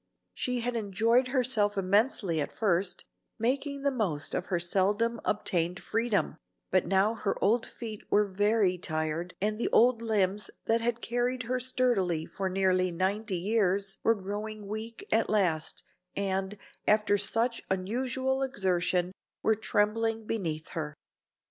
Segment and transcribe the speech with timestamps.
[0.33, 3.05] She had enjoyed herself immensely at first,
[3.37, 6.37] making the most of her seldom obtained freedom,
[6.71, 11.43] but now her old feet were very tired and the old limbs that had carried
[11.43, 15.83] her sturdily for nearly ninety years were growing weak at last,
[16.15, 16.57] and,
[16.87, 19.11] after such unusual exertion,
[19.43, 20.95] were trembling beneath her.